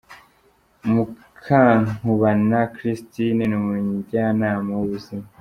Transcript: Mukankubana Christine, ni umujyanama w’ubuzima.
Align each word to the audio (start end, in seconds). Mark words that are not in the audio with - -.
Mukankubana 0.91 2.59
Christine, 2.75 3.43
ni 3.47 3.57
umujyanama 3.61 4.71
w’ubuzima. 4.79 5.25